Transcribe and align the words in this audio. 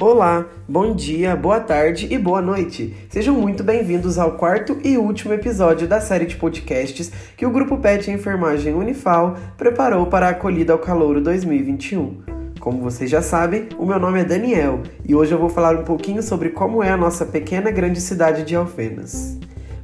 Olá, 0.00 0.46
bom 0.66 0.94
dia, 0.94 1.36
boa 1.36 1.60
tarde 1.60 2.08
e 2.10 2.16
boa 2.16 2.40
noite. 2.40 2.96
Sejam 3.10 3.34
muito 3.34 3.62
bem-vindos 3.62 4.18
ao 4.18 4.32
quarto 4.38 4.78
e 4.82 4.96
último 4.96 5.34
episódio 5.34 5.86
da 5.86 6.00
série 6.00 6.24
de 6.24 6.36
podcasts 6.36 7.12
que 7.36 7.44
o 7.44 7.50
Grupo 7.50 7.76
PET 7.76 8.10
Enfermagem 8.10 8.72
Unifal 8.72 9.36
preparou 9.58 10.06
para 10.06 10.28
a 10.28 10.30
acolhida 10.30 10.72
ao 10.72 10.78
Calouro 10.78 11.20
2021. 11.20 12.16
Como 12.58 12.80
vocês 12.80 13.10
já 13.10 13.20
sabem, 13.20 13.68
o 13.76 13.84
meu 13.84 14.00
nome 14.00 14.20
é 14.20 14.24
Daniel 14.24 14.80
e 15.06 15.14
hoje 15.14 15.32
eu 15.32 15.38
vou 15.38 15.50
falar 15.50 15.76
um 15.76 15.84
pouquinho 15.84 16.22
sobre 16.22 16.48
como 16.48 16.82
é 16.82 16.88
a 16.88 16.96
nossa 16.96 17.26
pequena 17.26 17.70
grande 17.70 18.00
cidade 18.00 18.42
de 18.42 18.56
Alfenas. 18.56 19.39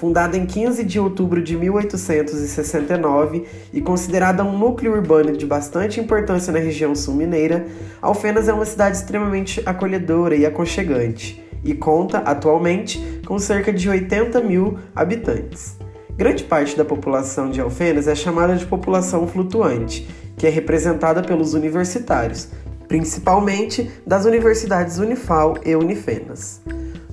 Fundada 0.00 0.34
em 0.34 0.46
15 0.46 0.82
de 0.82 0.98
outubro 0.98 1.42
de 1.42 1.54
1869 1.58 3.44
e 3.70 3.82
considerada 3.82 4.42
um 4.42 4.58
núcleo 4.58 4.94
urbano 4.94 5.36
de 5.36 5.44
bastante 5.44 6.00
importância 6.00 6.50
na 6.50 6.58
região 6.58 6.94
sul-mineira, 6.94 7.66
Alfenas 8.00 8.48
é 8.48 8.52
uma 8.54 8.64
cidade 8.64 8.96
extremamente 8.96 9.62
acolhedora 9.66 10.34
e 10.34 10.46
aconchegante 10.46 11.44
e 11.62 11.74
conta, 11.74 12.16
atualmente, 12.20 13.20
com 13.26 13.38
cerca 13.38 13.70
de 13.70 13.90
80 13.90 14.40
mil 14.40 14.78
habitantes. 14.96 15.76
Grande 16.16 16.44
parte 16.44 16.78
da 16.78 16.84
população 16.84 17.50
de 17.50 17.60
Alfenas 17.60 18.08
é 18.08 18.14
chamada 18.14 18.56
de 18.56 18.64
população 18.64 19.28
flutuante, 19.28 20.08
que 20.38 20.46
é 20.46 20.50
representada 20.50 21.22
pelos 21.22 21.52
universitários, 21.52 22.48
principalmente 22.88 23.90
das 24.06 24.24
universidades 24.24 24.96
Unifal 24.96 25.58
e 25.62 25.76
Unifenas. 25.76 26.62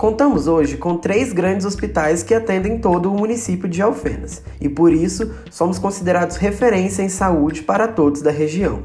Contamos 0.00 0.46
hoje 0.46 0.78
com 0.78 0.96
três 0.96 1.30
grandes 1.30 1.66
hospitais 1.66 2.22
que 2.22 2.32
atendem 2.32 2.78
todo 2.78 3.12
o 3.12 3.14
município 3.14 3.68
de 3.68 3.82
Alfenas 3.82 4.42
e 4.58 4.66
por 4.66 4.94
isso 4.94 5.30
somos 5.50 5.78
considerados 5.78 6.38
referência 6.38 7.02
em 7.02 7.10
saúde 7.10 7.60
para 7.60 7.86
todos 7.86 8.22
da 8.22 8.30
região. 8.30 8.82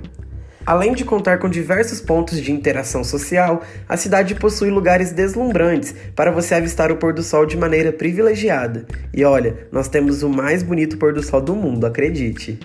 Além 0.66 0.94
de 0.94 1.06
contar 1.06 1.40
com 1.40 1.48
diversos 1.48 2.02
pontos 2.02 2.42
de 2.42 2.52
interação 2.52 3.02
social, 3.02 3.62
a 3.88 3.96
cidade 3.96 4.36
possui 4.36 4.70
lugares 4.70 5.14
deslumbrantes 5.14 5.96
para 6.14 6.32
você 6.32 6.54
avistar 6.54 6.92
o 6.92 6.98
pôr 6.98 7.14
do 7.14 7.24
sol 7.24 7.46
de 7.46 7.56
maneira 7.56 7.94
privilegiada. 7.94 8.86
E 9.14 9.24
olha, 9.24 9.70
nós 9.72 9.88
temos 9.88 10.22
o 10.22 10.28
mais 10.28 10.64
bonito 10.64 10.98
pôr 10.98 11.14
do 11.14 11.24
sol 11.24 11.40
do 11.40 11.56
mundo, 11.56 11.88
acredite! 11.88 12.60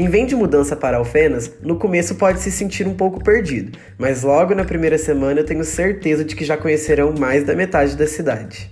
Quem 0.00 0.08
vem 0.08 0.24
de 0.24 0.34
mudança 0.34 0.74
para 0.74 0.96
Alfenas, 0.96 1.52
no 1.60 1.76
começo 1.76 2.14
pode 2.14 2.40
se 2.40 2.50
sentir 2.50 2.88
um 2.88 2.94
pouco 2.94 3.22
perdido, 3.22 3.78
mas 3.98 4.22
logo 4.22 4.54
na 4.54 4.64
primeira 4.64 4.96
semana 4.96 5.40
eu 5.40 5.44
tenho 5.44 5.62
certeza 5.62 6.24
de 6.24 6.34
que 6.34 6.42
já 6.42 6.56
conhecerão 6.56 7.12
mais 7.12 7.44
da 7.44 7.54
metade 7.54 7.94
da 7.98 8.06
cidade. 8.06 8.70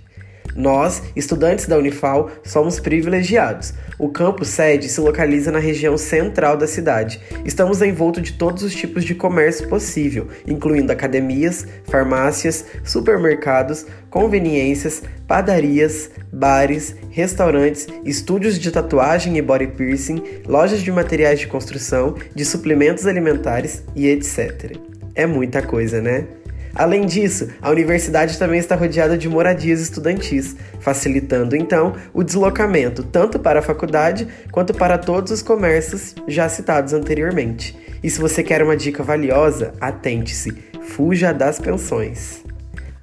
Nós, 0.55 1.01
estudantes 1.15 1.67
da 1.67 1.77
Unifal, 1.77 2.29
somos 2.43 2.79
privilegiados. 2.79 3.73
O 3.97 4.09
campus 4.09 4.49
sede 4.49 4.89
se 4.89 5.01
localiza 5.01 5.51
na 5.51 5.59
região 5.59 5.97
central 5.97 6.57
da 6.57 6.67
cidade. 6.67 7.19
Estamos 7.45 7.81
envolto 7.81 8.21
de 8.21 8.33
todos 8.33 8.63
os 8.63 8.73
tipos 8.73 9.03
de 9.03 9.15
comércio 9.15 9.67
possível, 9.67 10.27
incluindo 10.47 10.91
academias, 10.91 11.67
farmácias, 11.85 12.65
supermercados, 12.83 13.85
conveniências, 14.09 15.03
padarias, 15.27 16.09
bares, 16.31 16.95
restaurantes, 17.09 17.87
estúdios 18.03 18.57
de 18.57 18.71
tatuagem 18.71 19.37
e 19.37 19.41
body 19.41 19.67
piercing, 19.67 20.23
lojas 20.47 20.81
de 20.81 20.91
materiais 20.91 21.39
de 21.39 21.47
construção, 21.47 22.15
de 22.33 22.45
suplementos 22.45 23.05
alimentares 23.05 23.83
e 23.95 24.07
etc. 24.07 24.77
É 25.13 25.25
muita 25.25 25.61
coisa, 25.61 26.01
né? 26.01 26.25
Além 26.73 27.05
disso, 27.05 27.49
a 27.61 27.69
universidade 27.69 28.37
também 28.37 28.59
está 28.59 28.75
rodeada 28.75 29.17
de 29.17 29.27
moradias 29.27 29.81
estudantis, 29.81 30.55
facilitando 30.79 31.55
então 31.55 31.95
o 32.13 32.23
deslocamento 32.23 33.03
tanto 33.03 33.39
para 33.39 33.59
a 33.59 33.63
faculdade 33.63 34.27
quanto 34.51 34.73
para 34.73 34.97
todos 34.97 35.31
os 35.31 35.41
comércios 35.41 36.15
já 36.27 36.47
citados 36.47 36.93
anteriormente. 36.93 37.77
E 38.03 38.09
se 38.09 38.19
você 38.19 38.43
quer 38.43 38.63
uma 38.63 38.77
dica 38.77 39.03
valiosa, 39.03 39.73
atente-se: 39.81 40.53
fuja 40.81 41.33
das 41.33 41.59
pensões. 41.59 42.43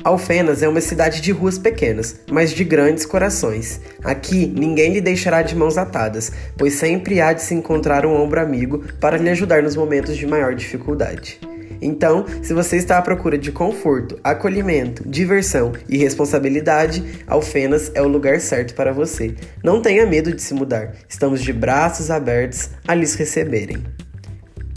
Alfenas 0.06 0.62
é 0.62 0.69
uma 0.69 0.80
cidade 0.80 1.20
de 1.20 1.33
ruas 1.33 1.58
pequenas, 1.58 2.20
mas 2.30 2.52
de 2.52 2.62
grandes 2.62 3.05
corações. 3.05 3.80
Aqui 4.05 4.46
ninguém 4.46 4.92
lhe 4.92 5.01
deixará 5.01 5.42
de 5.42 5.57
mãos 5.57 5.77
atadas, 5.77 6.30
pois 6.57 6.74
sempre 6.74 7.20
há 7.20 7.33
de 7.33 7.42
se 7.42 7.55
encontrar 7.55 8.07
um 8.07 8.14
ombro 8.14 8.41
amigo 8.41 8.85
para 9.01 9.17
lhe 9.17 9.29
ajudar 9.29 9.64
nos 9.64 9.74
momentos 9.74 10.17
de 10.17 10.24
maior 10.24 10.55
dificuldade. 10.55 11.41
Então, 11.81 12.25
se 12.42 12.53
você 12.55 12.77
está 12.77 12.98
à 12.98 13.03
procura 13.03 13.39
de 13.39 13.53
conforto, 13.53 14.19
acolhimento, 14.23 15.09
diversão 15.09 15.73
e 15.89 15.97
responsabilidade, 15.97 17.03
Alfenas 17.27 17.91
é 17.95 18.03
o 18.03 18.09
lugar 18.09 18.41
certo 18.41 18.75
para 18.75 18.92
você. 18.92 19.35
Não 19.63 19.81
tenha 19.81 20.07
medo 20.07 20.33
de 20.33 20.42
se 20.42 20.55
mudar. 20.55 20.95
Estamos 21.09 21.42
de 21.42 21.53
braços 21.53 22.11
abertos 22.11 22.70
a 22.86 22.95
lhes 22.95 23.15
receberem. 23.15 23.79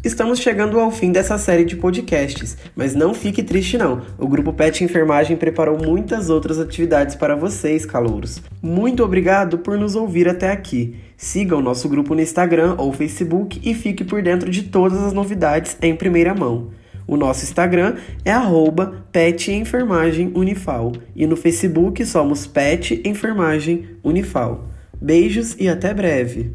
Estamos 0.02 0.40
chegando 0.40 0.80
ao 0.80 0.92
fim 0.92 1.12
dessa 1.12 1.38
série 1.38 1.66
de 1.66 1.76
podcasts, 1.76 2.56
mas 2.74 2.96
não 2.96 3.14
fique 3.14 3.44
triste 3.44 3.78
não. 3.78 4.02
O 4.18 4.30
grupo 4.30 4.54
Pet 4.54 4.82
Enfermagem 4.82 5.36
preparou 5.36 5.78
muitas 5.78 6.30
outras 6.30 6.58
atividades 6.58 7.16
para 7.16 7.36
vocês, 7.36 7.86
calouros. 7.86 8.42
Muito 8.62 9.04
obrigado 9.04 9.58
por 9.58 9.78
nos 9.78 9.98
ouvir 9.98 10.30
até 10.30 10.52
aqui. 10.52 10.96
Siga 11.18 11.58
o 11.58 11.62
nosso 11.62 11.90
grupo 11.90 12.16
no 12.16 12.22
Instagram 12.22 12.76
ou 12.78 12.94
Facebook 12.94 13.60
e 13.62 13.74
fique 13.74 14.06
por 14.06 14.22
dentro 14.22 14.50
de 14.50 14.64
todas 14.64 15.04
as 15.04 15.12
novidades 15.12 15.76
em 15.82 15.94
primeira 15.94 16.34
mão. 16.34 16.70
O 17.10 17.18
nosso 17.18 17.44
Instagram 17.44 17.96
é 18.24 18.32
arroba 18.32 19.04
e 21.16 21.26
no 21.26 21.36
Facebook 21.36 22.06
somos 22.06 22.46
Pet 22.46 23.02
Enfermagem 23.04 23.88
Unifal. 24.04 24.70
Beijos 25.02 25.56
e 25.60 25.68
até 25.68 25.92
breve! 25.92 26.52